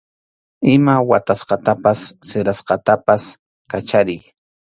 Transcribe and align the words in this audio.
Ima 0.73 0.95
watasqatapas 1.09 1.99
sirasqatapas 2.27 3.23
kachariy. 3.71 4.21